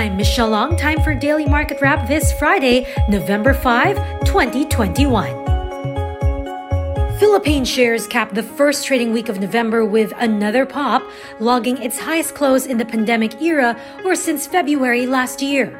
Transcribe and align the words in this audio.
I'm 0.00 0.16
Michelle 0.16 0.48
Long. 0.48 0.78
Time 0.78 0.98
for 1.02 1.14
Daily 1.14 1.44
Market 1.44 1.82
Wrap 1.82 2.08
this 2.08 2.32
Friday, 2.32 2.86
November 3.10 3.52
5, 3.52 4.24
2021. 4.24 7.18
Philippine 7.18 7.66
shares 7.66 8.06
capped 8.06 8.34
the 8.34 8.42
first 8.42 8.86
trading 8.86 9.12
week 9.12 9.28
of 9.28 9.40
November 9.40 9.84
with 9.84 10.14
another 10.16 10.64
pop, 10.64 11.02
logging 11.38 11.76
its 11.82 11.98
highest 11.98 12.34
close 12.34 12.64
in 12.64 12.78
the 12.78 12.86
pandemic 12.86 13.42
era 13.42 13.78
or 14.02 14.16
since 14.16 14.46
February 14.46 15.04
last 15.04 15.42
year. 15.42 15.78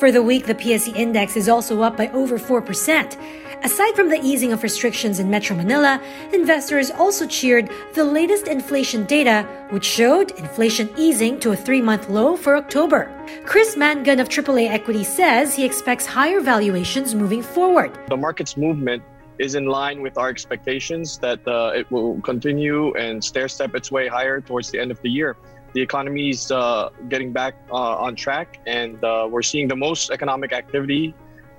For 0.00 0.10
the 0.10 0.22
week, 0.22 0.46
the 0.46 0.54
PSE 0.54 0.96
index 0.96 1.36
is 1.36 1.46
also 1.46 1.82
up 1.82 1.94
by 1.94 2.08
over 2.12 2.38
4%. 2.38 3.62
Aside 3.62 3.94
from 3.94 4.08
the 4.08 4.18
easing 4.22 4.50
of 4.50 4.62
restrictions 4.62 5.20
in 5.20 5.28
Metro 5.28 5.54
Manila, 5.54 6.00
investors 6.32 6.90
also 6.90 7.26
cheered 7.26 7.68
the 7.92 8.02
latest 8.02 8.48
inflation 8.48 9.04
data, 9.04 9.46
which 9.68 9.84
showed 9.84 10.30
inflation 10.38 10.88
easing 10.96 11.38
to 11.40 11.52
a 11.52 11.56
three 11.56 11.82
month 11.82 12.08
low 12.08 12.34
for 12.34 12.56
October. 12.56 13.12
Chris 13.44 13.76
Mangun 13.76 14.22
of 14.22 14.30
AAA 14.30 14.70
Equity 14.70 15.04
says 15.04 15.54
he 15.54 15.66
expects 15.66 16.06
higher 16.06 16.40
valuations 16.40 17.14
moving 17.14 17.42
forward. 17.42 17.92
The 18.08 18.16
market's 18.16 18.56
movement 18.56 19.02
is 19.38 19.54
in 19.54 19.66
line 19.66 20.00
with 20.00 20.16
our 20.16 20.30
expectations 20.30 21.18
that 21.18 21.46
uh, 21.46 21.72
it 21.74 21.90
will 21.90 22.22
continue 22.22 22.94
and 22.94 23.22
stair 23.22 23.48
step 23.48 23.74
its 23.74 23.92
way 23.92 24.08
higher 24.08 24.40
towards 24.40 24.70
the 24.70 24.78
end 24.80 24.90
of 24.90 25.02
the 25.02 25.10
year. 25.10 25.36
The 25.72 25.80
economy 25.80 26.30
is 26.30 26.50
uh, 26.50 26.90
getting 27.08 27.32
back 27.32 27.54
uh, 27.70 28.04
on 28.04 28.16
track, 28.16 28.58
and 28.66 29.02
uh, 29.04 29.28
we're 29.30 29.42
seeing 29.42 29.68
the 29.68 29.76
most 29.76 30.10
economic 30.10 30.52
activity 30.52 31.14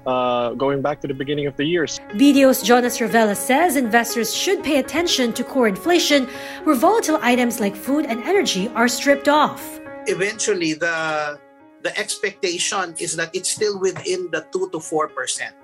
uh, 0.05 0.53
going 0.53 0.81
back 0.81 0.99
to 1.01 1.07
the 1.07 1.13
beginning 1.13 1.47
of 1.47 1.55
the 1.57 1.63
year. 1.63 1.85
BDO's 1.85 2.61
Jonas 2.61 2.97
Ravelas 2.99 3.37
says 3.37 3.75
investors 3.75 4.35
should 4.35 4.63
pay 4.63 4.79
attention 4.79 5.31
to 5.33 5.43
core 5.43 5.67
inflation, 5.67 6.27
where 6.63 6.75
volatile 6.75 7.19
items 7.21 7.59
like 7.59 7.75
food 7.75 8.05
and 8.05 8.23
energy 8.23 8.67
are 8.69 8.87
stripped 8.87 9.29
off. 9.29 9.79
Eventually, 10.07 10.73
the 10.73 11.39
the 11.83 11.97
expectation 11.97 12.95
is 12.99 13.15
that 13.15 13.33
it's 13.33 13.49
still 13.49 13.79
within 13.79 14.29
the 14.31 14.45
two 14.51 14.69
to 14.71 14.79
four 14.79 15.07
percent. 15.07 15.55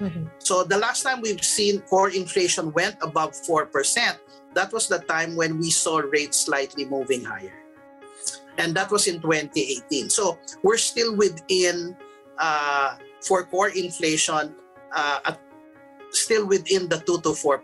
Mm-hmm. 0.00 0.26
So 0.38 0.64
the 0.64 0.78
last 0.78 1.02
time 1.02 1.20
we've 1.20 1.44
seen 1.44 1.80
core 1.82 2.10
inflation 2.10 2.72
went 2.72 2.96
above 3.02 3.36
four 3.36 3.66
percent, 3.66 4.18
that 4.54 4.72
was 4.72 4.88
the 4.88 4.98
time 4.98 5.36
when 5.36 5.58
we 5.58 5.70
saw 5.70 5.98
rates 5.98 6.40
slightly 6.44 6.84
moving 6.84 7.24
higher, 7.24 7.54
and 8.58 8.74
that 8.74 8.90
was 8.90 9.06
in 9.06 9.20
2018. 9.20 10.10
So 10.10 10.38
we're 10.62 10.78
still 10.78 11.16
within. 11.16 11.96
Uh, 12.38 12.96
for 13.22 13.44
core 13.44 13.70
inflation 13.70 14.54
uh, 14.94 15.18
at 15.24 15.38
still 16.10 16.46
within 16.46 16.88
the 16.88 16.98
2 16.98 17.22
to 17.22 17.32
4%. 17.32 17.62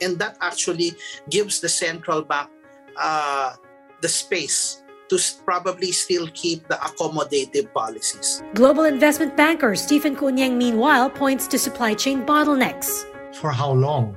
And 0.00 0.18
that 0.18 0.38
actually 0.40 0.92
gives 1.28 1.60
the 1.60 1.68
central 1.68 2.22
bank 2.22 2.48
uh, 2.96 3.54
the 4.00 4.08
space 4.08 4.82
to 5.10 5.18
probably 5.44 5.92
still 5.92 6.28
keep 6.32 6.66
the 6.68 6.76
accommodative 6.76 7.72
policies. 7.74 8.42
Global 8.54 8.84
investment 8.84 9.36
banker 9.36 9.74
Stephen 9.74 10.16
CuUnjieng, 10.16 10.56
meanwhile, 10.56 11.10
points 11.10 11.46
to 11.48 11.58
supply 11.58 11.92
chain 11.92 12.24
bottlenecks. 12.24 13.04
For 13.34 13.50
how 13.50 13.72
long? 13.72 14.16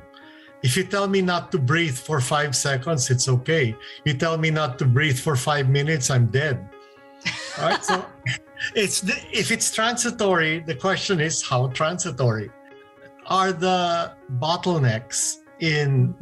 If 0.64 0.78
you 0.78 0.86
tell 0.86 1.08
me 1.08 1.22
not 1.22 1.52
to 1.52 1.60
breathe 1.60 1.98
for 1.98 2.22
five 2.22 2.56
seconds, 2.56 3.12
it's 3.12 3.28
okay. 3.28 3.76
You 4.06 4.14
tell 4.14 4.38
me 4.38 4.50
not 4.50 4.80
to 4.80 4.86
breathe 4.86 5.20
for 5.20 5.36
five 5.36 5.68
minutes, 5.70 6.10
I'm 6.10 6.28
dead. 6.28 6.70
All 7.60 7.70
right. 7.70 7.84
So 7.84 8.06
it's 8.76 9.02
the, 9.02 9.14
if 9.32 9.52
it's 9.52 9.70
transitory, 9.72 10.60
the 10.60 10.76
question 10.76 11.20
is 11.20 11.44
how 11.46 11.68
transitory 11.68 12.50
are 13.28 13.52
the 13.52 14.14
bottlenecks 14.40 15.40
in 15.60 16.16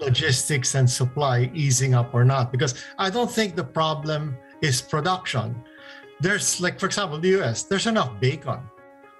logistics 0.00 0.74
and 0.74 0.90
supply 0.90 1.50
easing 1.54 1.94
up 1.94 2.12
or 2.14 2.24
not? 2.24 2.50
Because 2.50 2.74
I 2.98 3.10
don't 3.10 3.30
think 3.30 3.54
the 3.54 3.64
problem 3.64 4.36
is 4.60 4.82
production. 4.82 5.54
There's 6.20 6.60
like, 6.60 6.80
for 6.80 6.86
example, 6.86 7.18
the 7.20 7.40
US, 7.40 7.62
there's 7.62 7.86
enough 7.86 8.18
bacon. 8.18 8.58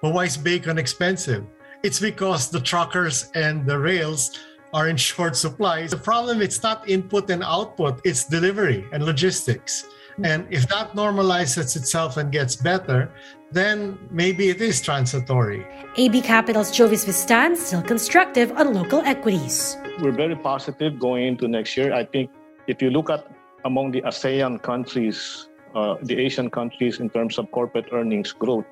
But 0.01 0.13
why 0.13 0.25
is 0.25 0.35
bacon 0.35 0.77
expensive? 0.77 1.45
It's 1.81 1.99
because 1.99 2.49
the 2.49 2.59
truckers 2.59 3.31
and 3.35 3.65
the 3.65 3.77
rails 3.77 4.37
are 4.75 4.87
in 4.91 4.97
short 5.09 5.35
supply. 5.35 5.87
The 5.87 5.97
problem 5.97 6.41
it's 6.43 6.61
not 6.61 6.87
input 6.87 7.31
and 7.31 7.41
output, 7.41 8.01
it's 8.03 8.25
delivery 8.25 8.85
and 8.91 9.03
logistics. 9.03 9.87
And 10.23 10.47
if 10.49 10.67
that 10.69 10.93
normalizes 10.93 11.75
itself 11.75 12.15
and 12.15 12.31
gets 12.31 12.55
better, 12.55 13.11
then 13.51 13.99
maybe 14.11 14.49
it 14.49 14.61
is 14.61 14.81
transitory. 14.81 15.65
AB 15.97 16.21
Capital's 16.21 16.71
Jovis 16.71 17.03
Vistan 17.05 17.55
still 17.57 17.81
constructive 17.81 18.51
on 18.53 18.73
local 18.73 19.01
equities. 19.01 19.77
We're 19.99 20.15
very 20.15 20.35
positive 20.35 20.99
going 20.99 21.27
into 21.27 21.47
next 21.47 21.75
year. 21.75 21.93
I 21.93 22.05
think 22.05 22.31
if 22.67 22.81
you 22.81 22.91
look 22.91 23.09
at 23.09 23.27
among 23.65 23.91
the 23.91 24.01
ASEAN 24.03 24.61
countries, 24.61 25.49
uh, 25.73 25.95
the 26.03 26.17
Asian 26.17 26.49
countries 26.49 26.99
in 26.99 27.09
terms 27.09 27.37
of 27.37 27.51
corporate 27.51 27.87
earnings 27.91 28.31
growth, 28.31 28.65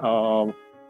uh, 0.00 0.46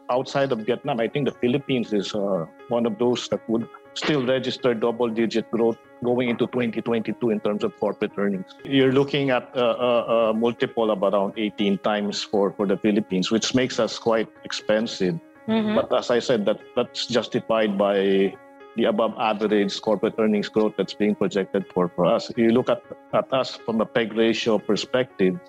outside 0.09 0.51
of 0.51 0.59
Vietnam, 0.59 0.99
I 0.99 1.07
think 1.07 1.25
the 1.25 1.35
Philippines 1.35 1.91
is 1.91 2.15
uh, 2.15 2.45
one 2.69 2.85
of 2.85 2.97
those 2.97 3.27
that 3.29 3.41
would 3.49 3.67
still 3.93 4.25
register 4.25 4.73
double 4.73 5.09
digit 5.09 5.49
growth 5.51 5.77
going 6.03 6.29
into 6.29 6.47
2022 6.47 7.29
in 7.29 7.39
terms 7.39 7.63
of 7.63 7.77
corporate 7.79 8.11
earnings. 8.17 8.45
You're 8.63 8.91
looking 8.91 9.29
at 9.29 9.49
a, 9.55 9.65
a, 9.65 10.33
multiple 10.33 10.91
of 10.91 11.03
around 11.03 11.33
18 11.37 11.77
times 11.79 12.23
for, 12.23 12.53
for 12.53 12.65
the 12.65 12.77
Philippines, 12.77 13.31
which 13.31 13.53
makes 13.53 13.79
us 13.79 13.99
quite 13.99 14.29
expensive. 14.43 15.19
Mm-hmm. 15.47 15.75
But 15.75 15.93
as 15.93 16.09
I 16.09 16.19
said, 16.19 16.45
that 16.45 16.59
that's 16.75 17.07
justified 17.07 17.77
by 17.77 18.33
the 18.75 18.85
above 18.85 19.13
average 19.19 19.81
corporate 19.81 20.15
earnings 20.17 20.47
growth 20.47 20.73
that's 20.77 20.93
being 20.93 21.15
projected 21.15 21.65
for, 21.73 21.89
for 21.89 22.05
us. 22.05 22.29
If 22.29 22.37
you 22.37 22.51
look 22.51 22.69
at, 22.69 22.81
at 23.13 23.31
us 23.33 23.55
from 23.55 23.81
a 23.81 23.85
PEG 23.85 24.13
ratio 24.13 24.59
perspective, 24.59 25.39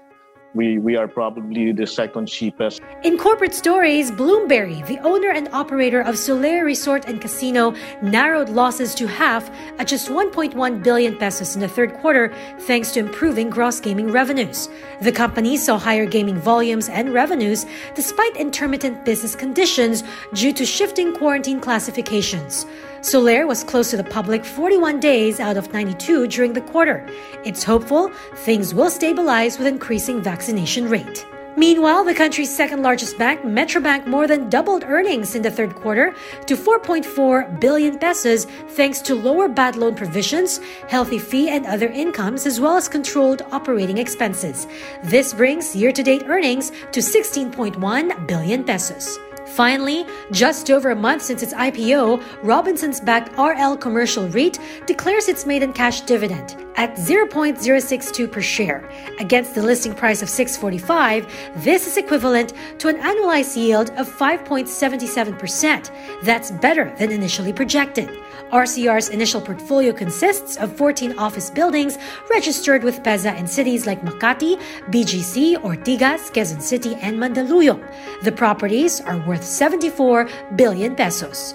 we, 0.55 0.79
we 0.79 0.97
are 0.97 1.09
probably 1.09 1.73
the 1.73 1.87
second 1.87 2.27
cheapest. 2.27 2.81
In 3.03 3.19
corporate 3.19 3.55
stories, 3.55 4.11
Bloomberry, 4.11 4.87
the 4.87 4.99
owner 5.01 5.31
and 5.31 5.49
operator 5.53 6.01
of 6.01 6.17
Solaire 6.17 6.65
Resort 6.65 7.07
and 7.07 7.21
Casino, 7.21 7.75
narrowed 8.03 8.49
losses 8.49 8.95
to 8.97 9.07
half 9.07 9.51
at 9.79 9.89
just 9.89 10.09
1.1 10.09 10.83
billion 10.83 11.17
pesos 11.17 11.55
in 11.55 11.61
the 11.61 11.69
third 11.69 11.95
quarter 11.95 12.35
thanks 12.61 12.93
to 12.93 13.01
improving 13.01 13.51
gross 13.51 13.81
gaming 13.81 14.11
revenues. 14.11 14.69
The 15.01 15.13
company 15.13 15.57
saw 15.57 15.79
higher 15.79 16.07
gaming 16.07 16.37
volumes 16.37 16.89
and 16.89 17.13
revenues 17.13 17.67
despite 17.95 18.37
intermittent 18.37 19.05
business 19.05 19.35
conditions 19.35 20.05
due 20.35 20.53
to 20.53 20.67
shifting 20.67 21.15
quarantine 21.15 21.61
classifications. 21.61 22.67
Solaire 23.03 23.49
was 23.49 23.65
closed 23.65 23.91
to 23.91 23.97
the 23.97 24.05
public 24.05 24.45
41 24.45 25.01
days 25.01 25.41
out 25.41 25.57
of 25.57 25.73
92 25.73 26.29
during 26.29 26.53
the 26.53 26.61
quarter. 26.61 27.05
It's 27.45 27.65
hopeful 27.65 28.13
things 28.37 28.73
will 28.73 28.91
stabilize 28.91 29.59
with 29.59 29.67
increasing 29.67 30.23
vaccination 30.23 30.89
rate. 30.89 31.27
Meanwhile, 31.57 32.05
the 32.05 32.15
country's 32.15 32.55
second 32.55 32.85
largest 32.85 33.19
bank, 33.19 33.43
Metrobank, 33.43 34.07
more 34.07 34.29
than 34.29 34.49
doubled 34.49 34.85
earnings 34.85 35.35
in 35.35 35.43
the 35.43 35.51
third 35.51 35.75
quarter 35.75 36.15
to 36.47 36.57
4.4 36.57 37.61
billion 37.61 37.99
pesos 37.99 38.45
thanks 38.69 39.01
to 39.03 39.17
lower 39.17 39.49
bad 39.49 39.75
loan 39.75 39.97
provisions, 39.97 40.61
healthy 40.89 41.19
fee 41.19 41.51
and 41.51 41.67
other 41.67 41.89
incomes, 41.89 42.47
as 42.47 42.61
well 42.61 42.77
as 42.77 42.89
controlled 42.89 43.43
operating 43.51 43.99
expenses. 43.99 44.69
This 45.03 45.35
brings 45.35 45.75
year 45.75 45.91
to 45.91 46.05
date 46.05 46.23
earnings 46.27 46.71
to 46.93 47.01
16.1 47.01 48.29
billion 48.29 48.63
pesos. 48.63 49.19
Finally, 49.53 50.07
just 50.31 50.71
over 50.71 50.93
a 50.93 50.97
month 50.97 51.21
since 51.21 51.43
its 51.43 51.53
IPO, 51.53 52.23
Robinsons 52.43 53.01
backed 53.03 53.37
RL 53.37 53.77
Commercial 53.77 54.27
REIT 54.29 54.59
declares 54.87 55.29
its 55.29 55.45
maiden 55.45 55.75
cash 55.75 56.01
dividend 56.01 56.57
at 56.77 56.95
0.062 56.97 58.31
per 58.31 58.41
share. 58.41 58.89
Against 59.19 59.55
the 59.55 59.63
listing 59.63 59.95
price 59.95 60.23
of 60.23 60.29
645, 60.29 61.27
this 61.63 61.87
is 61.87 61.97
equivalent 61.97 62.53
to 62.79 62.89
an 62.89 62.97
annualized 62.97 63.57
yield 63.57 63.91
of 63.91 64.09
5.77%. 64.09 65.91
That's 66.23 66.51
better 66.51 66.95
than 66.99 67.11
initially 67.11 67.53
projected. 67.53 68.09
RCR's 68.53 69.09
initial 69.09 69.41
portfolio 69.41 69.93
consists 69.95 70.57
of 70.57 70.77
14 70.77 71.19
office 71.19 71.49
buildings 71.49 71.97
registered 72.31 72.85
with 72.85 73.03
PEZA 73.03 73.35
in 73.39 73.47
cities 73.47 73.87
like 73.87 74.03
Makati, 74.03 74.61
BGC, 74.91 75.57
Ortigas, 75.57 76.31
Quezon 76.31 76.61
City, 76.61 76.95
and 76.97 77.19
Mandaluyong. 77.19 77.83
The 78.25 78.33
properties 78.33 79.01
are 79.01 79.17
worth 79.27 79.43
74 79.43 80.29
billion 80.55 80.95
pesos. 80.95 81.55